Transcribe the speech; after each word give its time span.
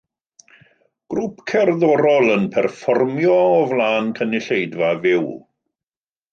Grŵp 1.13 1.43
cerddorol 1.51 2.33
yn 2.37 2.49
perfformio 2.57 3.37
o 3.61 3.61
flaen 3.75 4.11
cynulleidfa 4.21 4.93
fyw. 5.07 5.25